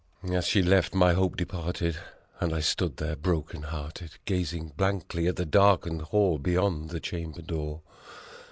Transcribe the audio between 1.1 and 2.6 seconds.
hope departed, and I